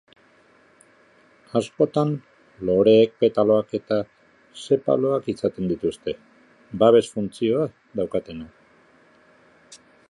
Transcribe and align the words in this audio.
Askotan, 1.59 2.13
loreek 2.69 3.13
petaloak 3.25 3.77
eta 3.81 3.99
sepaloak 4.65 5.31
izaten 5.37 5.71
dituzte, 5.75 6.17
babes 6.85 7.07
funtzioa 7.19 7.71
daukatenak. 8.01 8.69